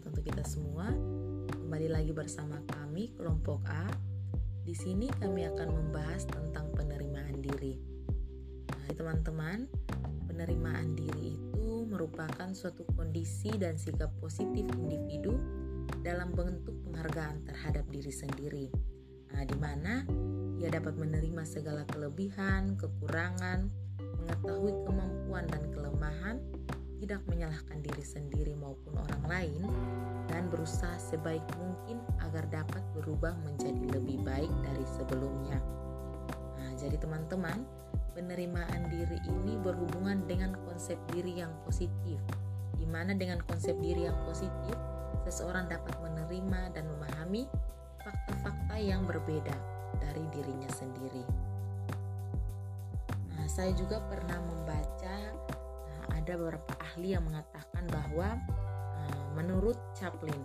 [0.00, 0.88] sehat untuk kita semua.
[1.52, 3.84] Kembali lagi bersama kami kelompok A.
[4.64, 7.76] Di sini kami akan membahas tentang penerimaan diri.
[8.72, 9.68] Nah, teman-teman,
[10.24, 15.36] penerimaan diri itu merupakan suatu kondisi dan sikap positif individu
[16.00, 18.66] dalam bentuk penghargaan terhadap diri sendiri.
[19.36, 20.08] Nah, di mana
[20.56, 23.68] ia dapat menerima segala kelebihan, kekurangan,
[24.16, 26.40] mengetahui kemampuan dan kelemahan,
[27.00, 29.64] tidak menyalahkan diri sendiri maupun orang lain,
[30.28, 35.56] dan berusaha sebaik mungkin agar dapat berubah menjadi lebih baik dari sebelumnya.
[36.60, 37.64] Nah, jadi teman-teman,
[38.12, 42.20] penerimaan diri ini berhubungan dengan konsep diri yang positif,
[42.76, 44.76] di mana dengan konsep diri yang positif,
[45.24, 47.48] seseorang dapat menerima dan memahami
[48.04, 49.56] fakta-fakta yang berbeda
[49.96, 51.24] dari dirinya sendiri.
[53.40, 54.99] Nah, saya juga pernah membaca
[56.30, 58.38] ada beberapa ahli yang mengatakan bahwa
[58.94, 60.38] uh, menurut Chaplin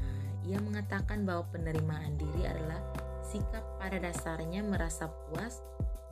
[0.00, 2.80] uh, ia mengatakan bahwa penerimaan diri adalah
[3.20, 5.60] sikap pada dasarnya merasa puas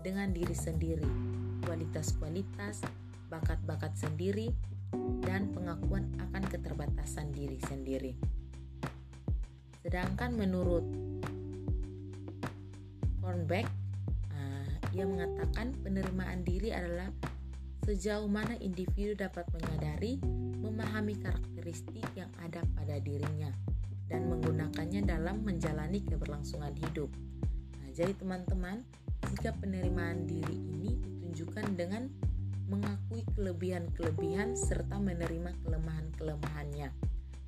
[0.05, 1.09] dengan diri sendiri,
[1.65, 2.85] kualitas-kualitas,
[3.33, 4.53] bakat-bakat sendiri,
[5.25, 8.13] dan pengakuan akan keterbatasan diri sendiri.
[9.81, 10.85] Sedangkan menurut
[13.25, 13.65] Hornbeck,
[14.37, 17.09] uh, ia mengatakan penerimaan diri adalah
[17.85, 20.17] sejauh mana individu dapat menyadari,
[20.65, 23.53] memahami karakteristik yang ada pada dirinya,
[24.09, 27.13] dan menggunakannya dalam menjalani keberlangsungan hidup.
[27.81, 28.81] Nah, jadi teman-teman,
[29.29, 32.09] sikap penerimaan diri ini ditunjukkan dengan
[32.73, 36.89] mengakui kelebihan-kelebihan serta menerima kelemahan-kelemahannya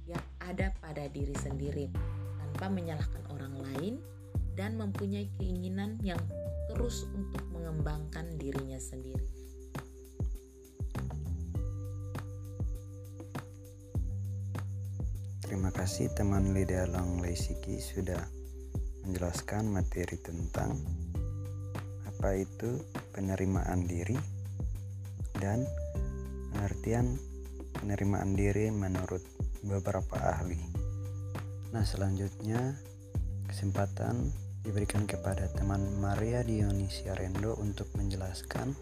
[0.04, 1.88] yang ada pada diri sendiri
[2.36, 3.94] tanpa menyalahkan orang lain
[4.52, 6.20] dan mempunyai keinginan yang
[6.68, 9.45] terus untuk mengembangkan dirinya sendiri.
[15.76, 18.24] Kasih teman Lydia Long Leisiki sudah
[19.04, 20.72] menjelaskan materi tentang
[22.08, 22.80] apa itu
[23.12, 24.16] penerimaan diri
[25.36, 25.68] dan
[26.56, 27.20] pengertian
[27.76, 29.20] penerimaan diri menurut
[29.68, 30.56] beberapa ahli.
[31.76, 32.72] Nah, selanjutnya
[33.44, 34.32] kesempatan
[34.64, 38.72] diberikan kepada teman Maria Dionisia Rendo untuk menjelaskan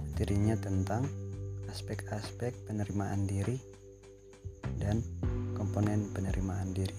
[0.00, 1.04] materinya tentang
[1.68, 3.60] aspek-aspek penerimaan diri
[4.80, 5.04] dan
[5.64, 6.92] komponen penerimaan diri.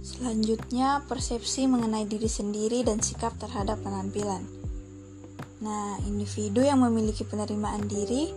[0.00, 4.40] Selanjutnya, persepsi mengenai diri sendiri dan sikap terhadap penampilan.
[5.60, 8.32] Nah, individu yang memiliki penerimaan diri,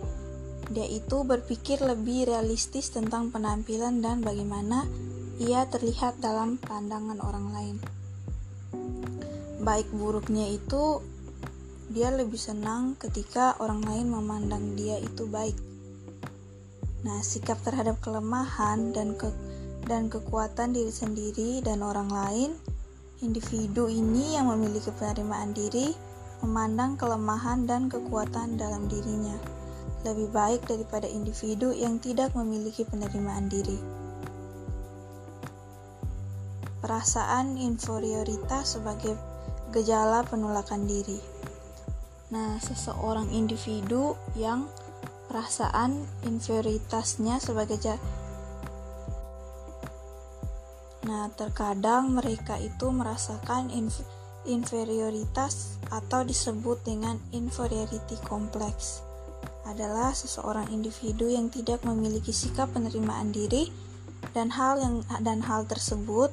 [0.68, 4.84] dia itu berpikir lebih realistis tentang penampilan dan bagaimana
[5.40, 7.76] ia terlihat dalam pandangan orang lain.
[9.64, 11.00] Baik buruknya itu,
[11.88, 15.56] dia lebih senang ketika orang lain memandang dia itu baik
[17.04, 19.28] Nah, sikap terhadap kelemahan dan ke
[19.84, 22.50] dan kekuatan diri sendiri dan orang lain,
[23.20, 25.92] individu ini yang memiliki penerimaan diri
[26.40, 29.36] memandang kelemahan dan kekuatan dalam dirinya
[30.04, 33.80] lebih baik daripada individu yang tidak memiliki penerimaan diri.
[36.84, 39.16] Perasaan inferioritas sebagai
[39.72, 41.16] gejala penolakan diri.
[42.28, 44.68] Nah, seseorang individu yang
[45.34, 47.98] perasaan inferioritasnya sebagai jar.
[51.10, 53.98] Nah, terkadang mereka itu merasakan inf
[54.46, 59.02] inferioritas atau disebut dengan inferiority complex
[59.66, 63.74] adalah seseorang individu yang tidak memiliki sikap penerimaan diri
[64.36, 66.30] dan hal yang dan hal tersebut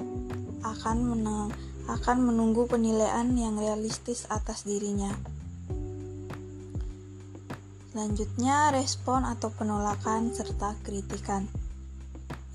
[0.62, 1.50] akan menang,
[1.90, 5.41] akan menunggu penilaian yang realistis atas dirinya.
[7.92, 11.44] Selanjutnya, respon atau penolakan serta kritikan.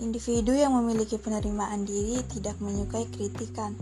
[0.01, 3.77] Individu yang memiliki penerimaan diri tidak menyukai kritikan.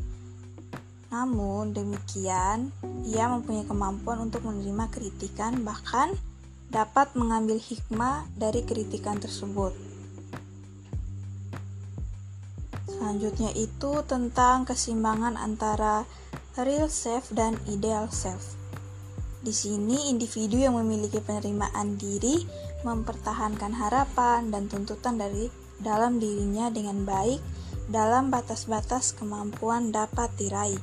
[1.14, 2.74] Namun demikian,
[3.06, 6.10] ia mempunyai kemampuan untuk menerima kritikan bahkan
[6.74, 9.70] dapat mengambil hikmah dari kritikan tersebut.
[12.90, 16.02] Selanjutnya itu tentang keseimbangan antara
[16.58, 18.58] real self dan ideal self.
[19.44, 22.48] Di sini, individu yang memiliki penerimaan diri
[22.80, 27.44] mempertahankan harapan dan tuntutan dari dalam dirinya dengan baik
[27.92, 30.80] dalam batas-batas kemampuan dapat diraih.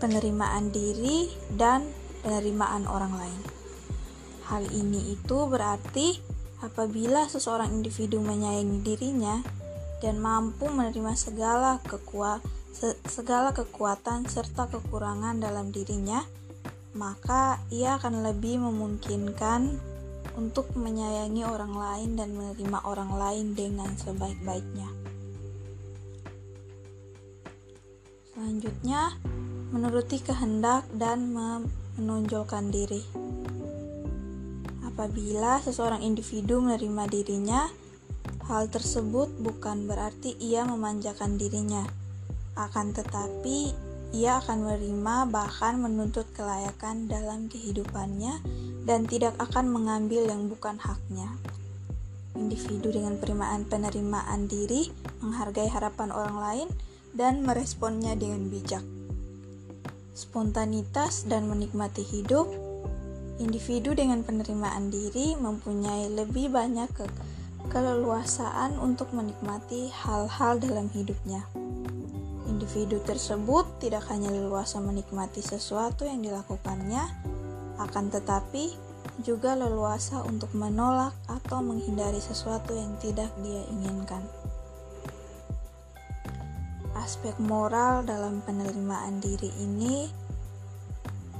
[0.00, 1.84] Penerimaan diri dan
[2.24, 3.40] penerimaan orang lain.
[4.48, 6.16] Hal ini itu berarti
[6.64, 9.44] apabila seseorang individu menyayangi dirinya
[10.00, 12.56] dan mampu menerima segala kekuatan
[13.08, 16.20] segala kekuatan serta kekurangan dalam dirinya,
[16.96, 19.76] maka ia akan lebih memungkinkan
[20.36, 24.88] untuk menyayangi orang lain dan menerima orang lain dengan sebaik-baiknya.
[28.36, 29.16] Selanjutnya,
[29.72, 33.00] menuruti kehendak dan menonjolkan diri.
[34.84, 37.68] Apabila seseorang individu menerima dirinya,
[38.48, 41.84] hal tersebut bukan berarti ia memanjakan dirinya.
[42.56, 48.38] Akan tetapi, ia akan menerima bahkan menuntut kelayakan dalam kehidupannya
[48.86, 51.26] dan tidak akan mengambil yang bukan haknya.
[52.36, 54.92] Individu dengan perimaan penerimaan diri
[55.24, 56.68] menghargai harapan orang lain
[57.16, 58.84] dan meresponnya dengan bijak.
[60.12, 62.48] Spontanitas dan menikmati hidup
[63.36, 67.04] Individu dengan penerimaan diri mempunyai lebih banyak ke
[67.68, 71.44] keleluasaan untuk menikmati hal-hal dalam hidupnya.
[72.66, 76.98] Individu tersebut tidak hanya leluasa menikmati sesuatu yang dilakukannya,
[77.78, 78.74] akan tetapi
[79.22, 84.18] juga leluasa untuk menolak atau menghindari sesuatu yang tidak dia inginkan.
[86.98, 90.10] Aspek moral dalam penerimaan diri ini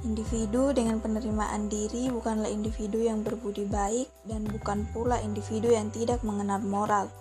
[0.07, 6.23] Individu dengan penerimaan diri bukanlah individu yang berbudi baik dan bukan pula individu yang tidak
[6.23, 7.11] mengenal moral,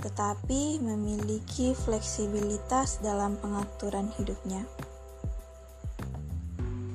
[0.00, 4.64] tetapi memiliki fleksibilitas dalam pengaturan hidupnya.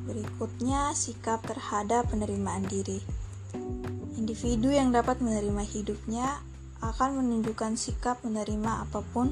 [0.05, 3.01] Berikutnya, sikap terhadap penerimaan diri.
[4.17, 6.41] Individu yang dapat menerima hidupnya
[6.81, 9.29] akan menunjukkan sikap menerima apa pun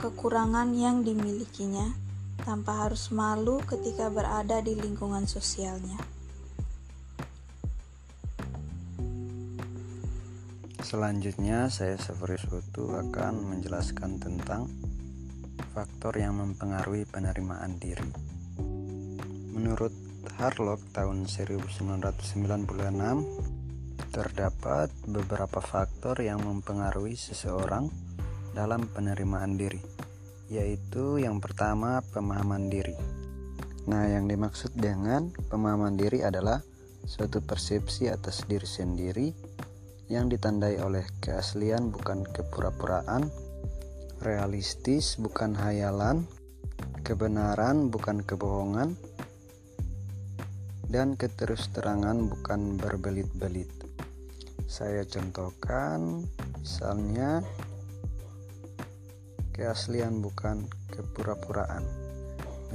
[0.00, 1.92] kekurangan yang dimilikinya
[2.40, 6.19] tanpa harus malu ketika berada di lingkungan sosialnya.
[10.90, 14.66] Selanjutnya, saya Safari Soto akan menjelaskan tentang
[15.70, 18.10] faktor yang mempengaruhi penerimaan diri.
[19.54, 19.94] Menurut
[20.42, 22.42] Harlock tahun 1996,
[24.10, 27.86] terdapat beberapa faktor yang mempengaruhi seseorang
[28.50, 29.78] dalam penerimaan diri
[30.50, 32.98] yaitu yang pertama pemahaman diri.
[33.86, 36.58] Nah, yang dimaksud dengan pemahaman diri adalah
[37.06, 39.49] suatu persepsi atas diri sendiri
[40.10, 43.30] yang ditandai oleh keaslian bukan kepura-puraan,
[44.26, 46.26] realistis bukan hayalan,
[47.06, 48.98] kebenaran bukan kebohongan,
[50.90, 53.70] dan keterus-terangan bukan berbelit-belit.
[54.66, 56.26] Saya contohkan
[56.58, 57.46] misalnya
[59.54, 61.86] keaslian bukan kepura-puraan.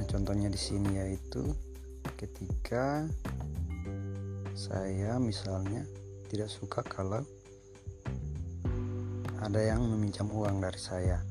[0.00, 1.52] Nah, contohnya di sini yaitu
[2.16, 3.04] ketika
[4.56, 5.84] saya misalnya
[6.26, 7.22] tidak suka kalau
[9.38, 11.22] ada yang meminjam uang dari saya.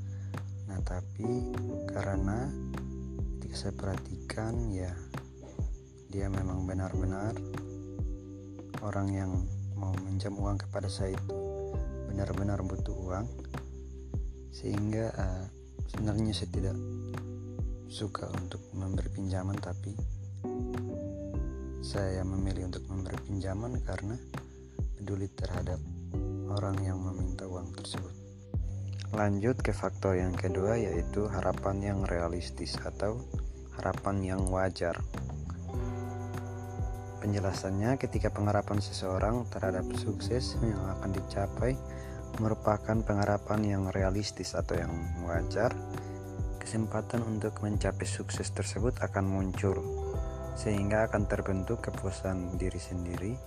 [0.71, 1.51] Nah, tapi
[1.91, 2.47] karena
[3.37, 4.91] ketika saya perhatikan ya
[6.07, 7.35] dia memang benar-benar
[8.79, 9.31] orang yang
[9.75, 11.35] mau minjam uang kepada saya itu
[12.07, 13.27] benar-benar butuh uang
[14.55, 15.43] sehingga uh,
[15.91, 16.77] sebenarnya saya tidak
[17.91, 19.91] suka untuk memberi pinjaman tapi
[21.83, 24.15] saya memilih untuk memberi pinjaman karena
[25.05, 25.77] peduli terhadap
[26.49, 28.09] orang yang meminta uang tersebut.
[29.13, 33.21] Lanjut ke faktor yang kedua yaitu harapan yang realistis atau
[33.77, 34.97] harapan yang wajar.
[37.21, 41.77] Penjelasannya ketika pengharapan seseorang terhadap sukses yang akan dicapai
[42.41, 44.89] merupakan pengharapan yang realistis atau yang
[45.21, 45.69] wajar,
[46.57, 49.77] kesempatan untuk mencapai sukses tersebut akan muncul,
[50.57, 53.37] sehingga akan terbentuk kepuasan diri sendiri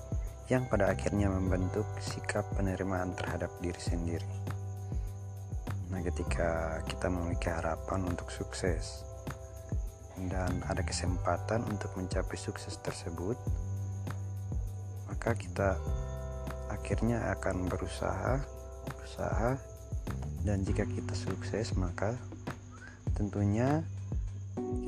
[0.49, 4.29] yang pada akhirnya membentuk sikap penerimaan terhadap diri sendiri.
[5.93, 9.05] Nah, ketika kita memiliki harapan untuk sukses
[10.29, 13.37] dan ada kesempatan untuk mencapai sukses tersebut,
[15.09, 15.77] maka kita
[16.73, 18.41] akhirnya akan berusaha
[19.05, 19.61] usaha
[20.45, 22.17] dan jika kita sukses maka
[23.13, 23.85] tentunya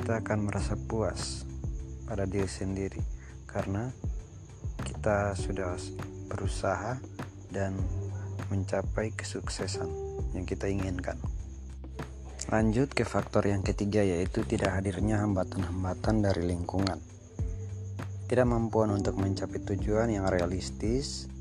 [0.00, 1.44] kita akan merasa puas
[2.08, 3.02] pada diri sendiri
[3.44, 3.92] karena
[5.00, 5.80] kita sudah
[6.28, 7.00] berusaha
[7.48, 7.72] dan
[8.52, 9.88] mencapai kesuksesan
[10.36, 11.16] yang kita inginkan.
[12.52, 17.00] Lanjut ke faktor yang ketiga yaitu tidak hadirnya hambatan-hambatan dari lingkungan.
[18.28, 21.32] Tidak mampuan untuk mencapai tujuan yang realistis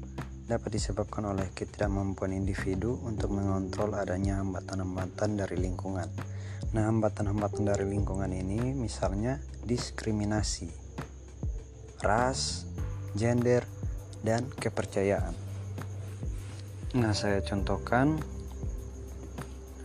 [0.48, 6.08] dapat disebabkan oleh ketidakmampuan individu untuk mengontrol adanya hambatan-hambatan dari lingkungan.
[6.72, 9.36] Nah, hambatan-hambatan dari lingkungan ini misalnya
[9.68, 10.72] diskriminasi,
[12.08, 12.69] ras,
[13.16, 13.64] gender,
[14.26, 15.34] dan kepercayaan.
[16.98, 18.18] Nah, saya contohkan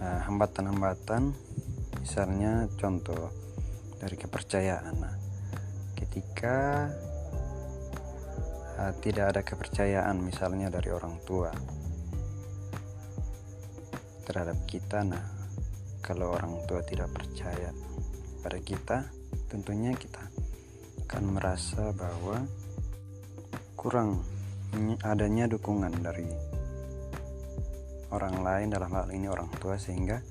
[0.01, 1.37] eh, hambatan-hambatan,
[2.01, 3.31] misalnya contoh
[4.01, 4.95] dari kepercayaan.
[4.99, 5.15] Nah,
[6.15, 6.91] ketika
[8.79, 11.51] uh, tidak ada kepercayaan misalnya dari orang tua
[14.23, 15.25] terhadap kita nah
[16.05, 17.71] kalau orang tua tidak percaya
[18.47, 19.11] pada kita
[19.51, 20.23] tentunya kita
[21.09, 22.47] akan merasa bahwa
[23.85, 24.17] kurang
[25.05, 26.25] adanya dukungan dari
[28.17, 30.25] orang lain dalam hal ini orang tua sehingga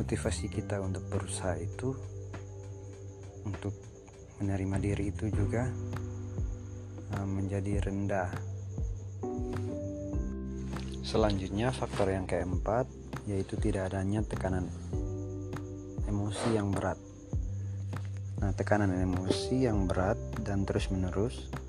[0.00, 1.92] motivasi kita untuk berusaha itu
[3.44, 3.76] untuk
[4.40, 5.68] menerima diri itu juga
[7.12, 8.32] uh, menjadi rendah.
[11.04, 12.88] Selanjutnya faktor yang keempat
[13.28, 14.72] yaitu tidak adanya tekanan
[16.08, 16.96] emosi yang berat.
[18.40, 21.63] Nah, tekanan emosi yang berat dan terus-menerus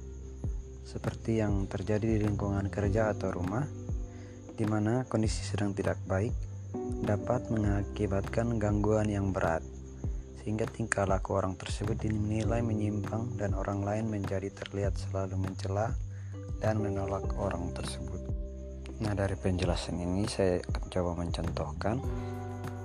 [0.86, 3.66] seperti yang terjadi di lingkungan kerja atau rumah
[4.56, 6.32] di mana kondisi sedang tidak baik
[7.04, 9.66] dapat mengakibatkan gangguan yang berat
[10.46, 15.90] sehingga tingkah laku orang tersebut dinilai menyimpang dan orang lain menjadi terlihat selalu mencela
[16.62, 18.22] dan menolak orang tersebut.
[19.02, 21.98] Nah, dari penjelasan ini saya akan coba mencontohkan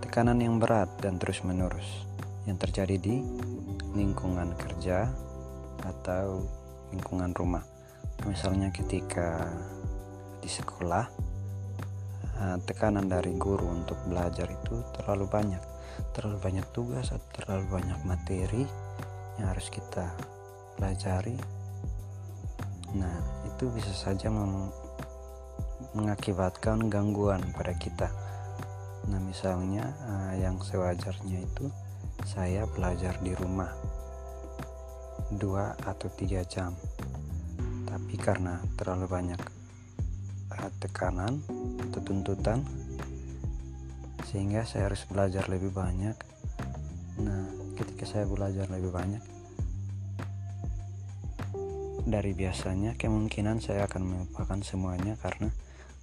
[0.02, 2.08] tekanan yang berat dan terus-menerus
[2.48, 3.22] yang terjadi di
[3.94, 5.06] lingkungan kerja
[5.84, 6.42] atau
[6.90, 7.69] lingkungan rumah.
[8.28, 9.48] Misalnya ketika
[10.40, 11.04] di sekolah,
[12.40, 15.62] eh, tekanan dari guru untuk belajar itu terlalu banyak,
[16.12, 18.64] terlalu banyak tugas atau terlalu banyak materi
[19.40, 20.12] yang harus kita
[20.76, 21.36] pelajari.
[22.96, 24.32] Nah, itu bisa saja
[25.94, 28.08] mengakibatkan gangguan pada kita.
[29.08, 31.72] Nah, misalnya uh, yang sewajarnya itu
[32.26, 33.72] saya belajar di rumah
[35.30, 36.74] dua atau tiga jam,
[37.90, 39.40] tapi karena terlalu banyak
[40.54, 41.42] uh, tekanan
[41.90, 42.62] atau tuntutan,
[44.30, 46.14] sehingga saya harus belajar lebih banyak.
[47.18, 49.18] Nah, ketika saya belajar lebih banyak,
[52.06, 55.50] dari biasanya kemungkinan saya akan melupakan semuanya karena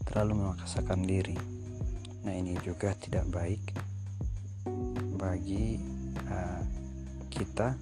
[0.03, 1.39] terlalu memaksakan diri.
[2.27, 3.63] Nah, ini juga tidak baik
[5.15, 5.79] bagi
[6.27, 6.61] uh,
[7.31, 7.79] kita,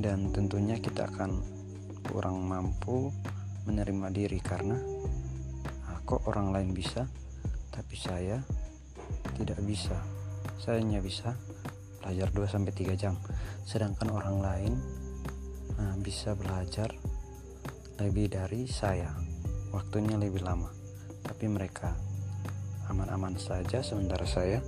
[0.00, 1.55] dan tentunya kita akan
[2.06, 3.10] kurang mampu
[3.66, 4.78] menerima diri karena
[5.90, 7.04] uh, kok orang lain bisa,
[7.74, 8.38] tapi saya
[9.34, 9.98] tidak bisa.
[10.56, 11.34] Saya hanya bisa
[12.00, 13.18] belajar 2-3 jam,
[13.66, 14.72] sedangkan orang lain
[15.76, 16.94] uh, bisa belajar
[17.98, 19.10] lebih dari saya.
[19.74, 20.70] Waktunya lebih lama.
[21.26, 21.92] Tapi mereka
[22.86, 24.62] aman-aman saja sementara saya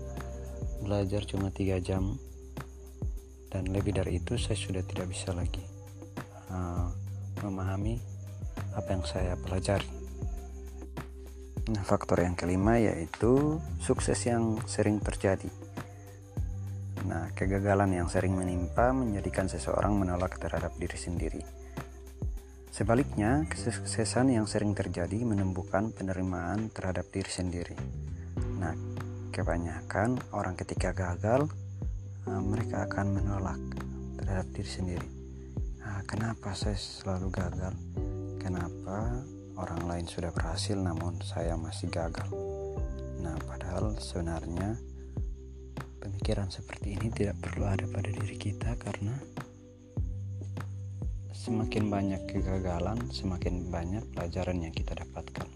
[0.83, 2.19] belajar cuma tiga jam.
[3.49, 5.65] Dan lebih dari itu saya sudah tidak bisa lagi.
[6.53, 6.93] Uh,
[7.43, 8.01] memahami
[8.75, 9.89] apa yang saya pelajari
[11.69, 15.51] nah faktor yang kelima yaitu sukses yang sering terjadi
[17.05, 21.43] nah kegagalan yang sering menimpa menjadikan seseorang menolak terhadap diri sendiri
[22.79, 27.75] Sebaliknya, kesuksesan yang sering terjadi menemukan penerimaan terhadap diri sendiri.
[28.55, 28.71] Nah,
[29.35, 31.51] kebanyakan orang ketika gagal,
[32.31, 33.59] eh, mereka akan menolak
[34.15, 35.18] terhadap diri sendiri.
[35.89, 37.73] Nah, kenapa saya selalu gagal?
[38.37, 39.25] Kenapa
[39.57, 42.29] orang lain sudah berhasil namun saya masih gagal?
[43.25, 44.77] Nah, padahal sebenarnya
[46.05, 49.17] pemikiran seperti ini tidak perlu ada pada diri kita karena
[51.49, 55.49] Semakin banyak kegagalan, semakin banyak pelajaran yang kita dapatkan.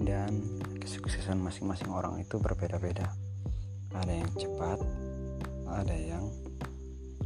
[0.00, 0.40] Dan
[0.80, 3.12] kesuksesan masing-masing orang itu berbeda-beda.
[3.92, 4.80] Ada yang cepat,
[5.68, 6.32] ada yang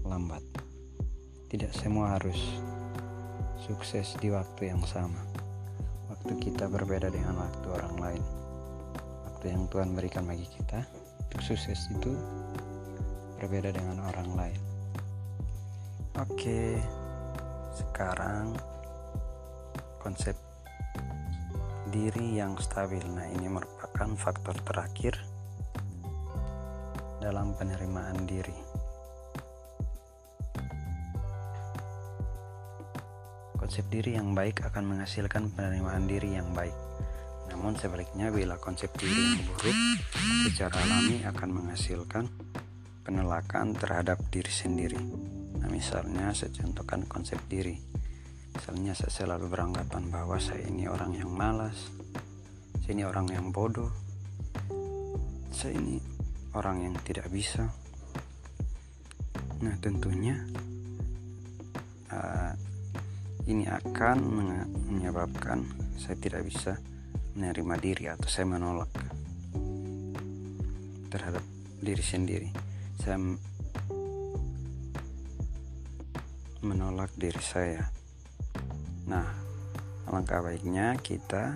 [0.03, 0.66] lambat.
[1.47, 2.59] Tidak semua harus
[3.62, 5.23] sukses di waktu yang sama.
[6.11, 8.25] Waktu kita berbeda dengan waktu orang lain.
[9.31, 10.83] Waktu yang Tuhan berikan bagi kita
[11.23, 12.19] untuk sukses itu
[13.38, 14.61] berbeda dengan orang lain.
[16.19, 16.83] Oke,
[17.79, 18.50] sekarang
[20.03, 20.35] konsep
[21.95, 23.07] diri yang stabil.
[23.07, 25.15] Nah, ini merupakan faktor terakhir
[27.23, 28.66] dalam penerimaan diri.
[33.67, 36.71] Konsep diri yang baik akan menghasilkan penerimaan diri yang baik.
[37.51, 39.75] Namun sebaliknya bila konsep diri yang buruk
[40.47, 42.31] secara alami akan menghasilkan
[43.03, 45.03] penolakan terhadap diri sendiri.
[45.59, 47.75] Nah, misalnya saya contohkan konsep diri.
[48.55, 51.91] Misalnya saya selalu beranggapan bahwa saya ini orang yang malas,
[52.87, 53.91] saya ini orang yang bodoh,
[55.51, 55.99] saya ini
[56.55, 57.67] orang yang tidak bisa.
[59.59, 60.39] Nah, tentunya
[63.47, 64.17] ini akan
[64.91, 65.62] menyebabkan
[65.97, 66.79] saya tidak bisa
[67.38, 68.91] menerima diri atau saya menolak
[71.11, 71.45] terhadap
[71.79, 72.49] diri sendiri.
[72.99, 73.19] Saya
[76.67, 77.97] menolak diri saya
[79.07, 79.23] Nah,
[80.11, 81.55] alangkah baiknya kita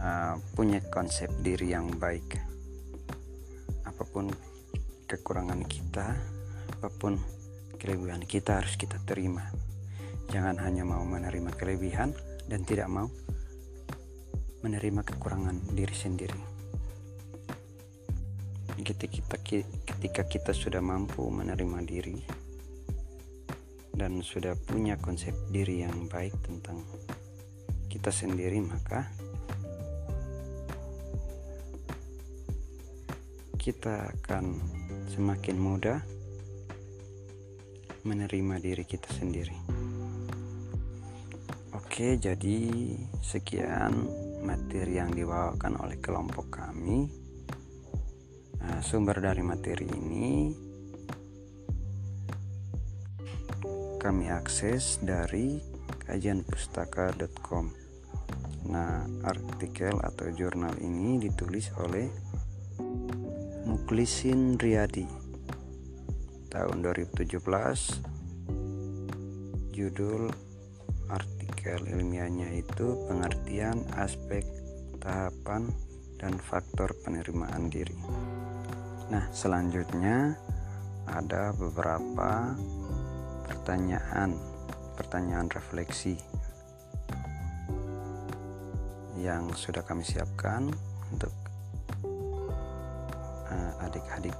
[0.00, 2.40] uh, punya konsep diri yang baik.
[3.84, 4.32] Apa pun
[5.04, 6.16] kekurangan kita,
[6.80, 7.20] apa pun
[7.76, 9.44] kelebihan kita harus kita terima.
[10.30, 12.14] Jangan hanya mau menerima kelebihan
[12.46, 13.10] dan tidak mau
[14.62, 16.40] menerima kekurangan diri sendiri.
[18.80, 19.36] Ketika kita,
[19.86, 22.22] ketika kita sudah mampu menerima diri
[23.90, 26.78] dan sudah punya konsep diri yang baik tentang
[27.90, 29.10] kita sendiri, maka
[33.58, 34.56] kita akan
[35.10, 35.98] semakin mudah
[38.06, 39.69] menerima diri kita sendiri.
[41.90, 42.70] Oke, jadi
[43.18, 44.06] sekian
[44.46, 47.10] materi yang dibawakan oleh kelompok kami.
[48.62, 50.54] Nah, sumber dari materi ini
[53.98, 55.58] kami akses dari
[56.06, 57.74] kajianpustaka.com.
[58.70, 62.06] Nah, artikel atau jurnal ini ditulis oleh
[63.66, 65.10] Muklisin Riyadi
[66.54, 67.34] tahun 2017
[69.74, 70.30] judul
[71.10, 74.46] artikel ilmiahnya itu pengertian aspek
[75.00, 75.68] tahapan
[76.16, 77.96] dan faktor penerimaan diri.
[79.12, 80.36] Nah selanjutnya
[81.08, 82.54] ada beberapa
[83.48, 84.36] pertanyaan
[84.94, 86.20] pertanyaan refleksi
[89.20, 90.68] yang sudah kami siapkan
[91.12, 91.32] untuk
[93.48, 94.36] uh, adik-adik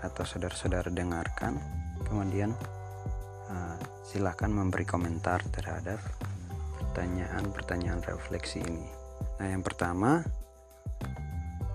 [0.00, 1.60] atau saudara-saudara dengarkan.
[2.08, 2.52] Kemudian
[3.48, 6.00] uh, silahkan memberi komentar terhadap
[6.92, 8.84] pertanyaan-pertanyaan refleksi ini.
[9.40, 10.20] Nah yang pertama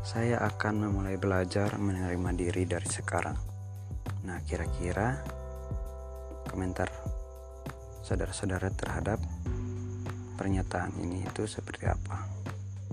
[0.05, 3.33] saya akan memulai belajar menerima diri dari sekarang.
[4.29, 5.17] Nah kira-kira
[6.53, 6.85] komentar
[8.05, 9.17] saudara-saudara terhadap
[10.37, 12.29] pernyataan ini itu seperti apa?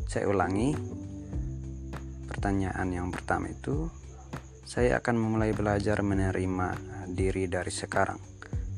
[0.08, 0.72] Saya ulangi
[2.24, 3.92] pertanyaan yang pertama itu
[4.64, 6.72] saya akan memulai belajar menerima
[7.12, 8.16] diri dari sekarang.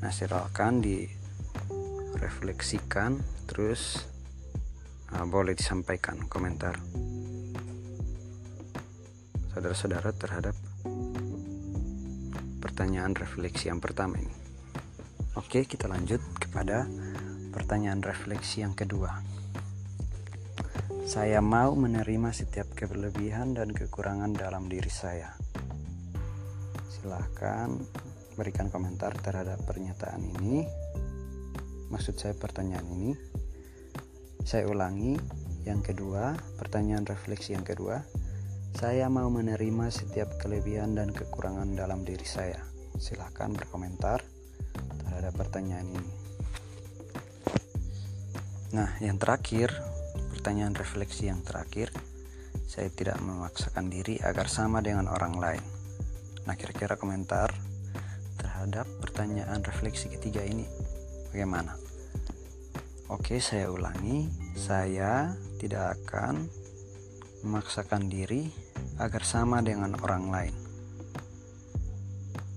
[0.02, 4.04] Nah, silakan direfleksikan terus
[5.14, 6.76] uh, boleh disampaikan komentar
[9.54, 10.52] saudara-saudara terhadap
[12.60, 14.34] pertanyaan refleksi yang pertama ini.
[15.38, 16.84] Oke, kita lanjut kepada
[17.54, 19.16] pertanyaan refleksi yang kedua.
[21.06, 25.32] Saya mau menerima setiap kelebihan dan kekurangan dalam diri saya
[27.06, 27.70] silahkan
[28.34, 30.66] berikan komentar terhadap pernyataan ini
[31.86, 33.14] maksud saya pertanyaan ini
[34.46, 35.18] saya ulangi
[35.66, 37.98] yang kedua pertanyaan refleksi yang kedua
[38.78, 42.62] saya mau menerima setiap kelebihan dan kekurangan dalam diri saya.
[42.94, 44.22] Silahkan berkomentar
[45.02, 46.12] terhadap pertanyaan ini.
[48.70, 49.74] Nah yang terakhir
[50.30, 51.90] pertanyaan refleksi yang terakhir
[52.70, 55.64] saya tidak memaksakan diri agar sama dengan orang lain.
[56.46, 57.50] Nah, kira-kira komentar
[58.38, 60.66] terhadap pertanyaan refleksi ketiga ini
[61.34, 61.85] bagaimana?
[63.06, 64.26] Oke, saya ulangi.
[64.58, 65.30] Saya
[65.62, 66.50] tidak akan
[67.46, 68.50] memaksakan diri
[68.98, 70.54] agar sama dengan orang lain.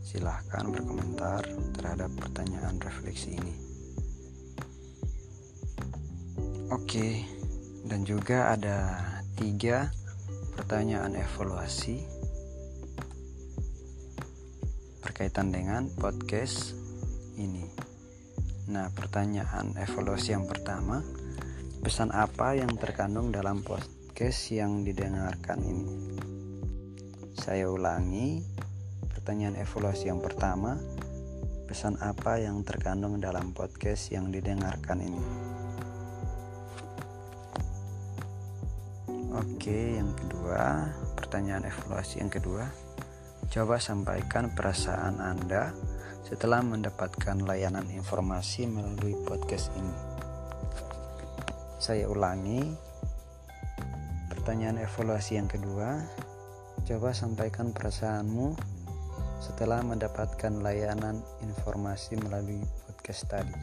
[0.02, 1.46] Silahkan berkomentar
[1.78, 3.56] terhadap pertanyaan refleksi ini.
[6.74, 7.30] Oke,
[7.86, 9.06] dan juga ada
[9.38, 9.94] tiga
[10.58, 12.02] pertanyaan evaluasi
[15.06, 16.74] berkaitan dengan podcast
[17.38, 17.89] ini.
[18.70, 21.02] Nah, pertanyaan evaluasi yang pertama,
[21.82, 25.90] pesan apa yang terkandung dalam podcast yang didengarkan ini?
[27.34, 28.46] Saya ulangi,
[29.10, 30.78] pertanyaan evaluasi yang pertama,
[31.66, 35.24] pesan apa yang terkandung dalam podcast yang didengarkan ini?
[39.34, 42.70] Oke, yang kedua, pertanyaan evaluasi yang kedua
[43.50, 45.74] Coba sampaikan perasaan Anda
[46.26, 49.96] setelah mendapatkan layanan informasi melalui podcast ini.
[51.80, 52.60] Saya ulangi
[54.28, 56.04] pertanyaan evaluasi yang kedua.
[56.84, 58.56] Coba sampaikan perasaanmu
[59.40, 63.56] setelah mendapatkan layanan informasi melalui podcast tadi.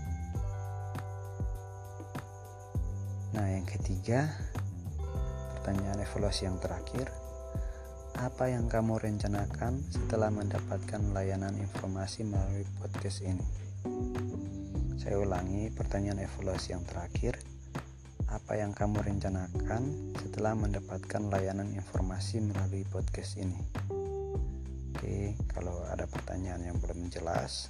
[3.36, 4.32] Nah, yang ketiga,
[5.60, 7.25] pertanyaan evaluasi yang terakhir
[8.16, 13.44] apa yang kamu rencanakan setelah mendapatkan layanan informasi melalui podcast ini?
[14.96, 17.36] Saya ulangi pertanyaan evaluasi yang terakhir.
[18.32, 23.60] Apa yang kamu rencanakan setelah mendapatkan layanan informasi melalui podcast ini?
[24.96, 27.68] Oke, kalau ada pertanyaan yang belum jelas,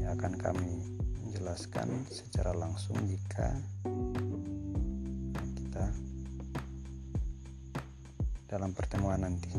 [0.00, 0.72] ya akan kami
[1.36, 3.60] jelaskan secara langsung jika
[8.46, 9.50] dalam pertemuan nanti.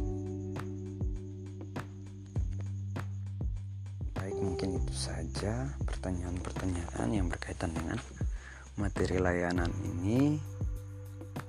[4.15, 8.00] Baik, mungkin itu saja pertanyaan-pertanyaan yang berkaitan dengan
[8.80, 10.39] materi layanan ini.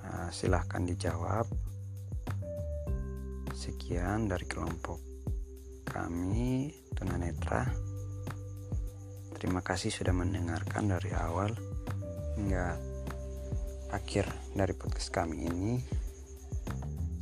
[0.02, 1.46] Nah, silahkan dijawab.
[3.54, 4.98] Sekian dari kelompok
[5.86, 7.66] kami tunanetra.
[9.38, 11.54] Terima kasih sudah mendengarkan dari awal
[12.34, 12.74] hingga
[13.94, 15.97] akhir dari podcast kami ini.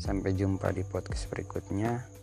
[0.07, 2.16] Sampai jumpa di podcast berikutnya.